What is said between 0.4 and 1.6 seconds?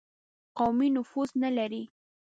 قومي نفوذ نه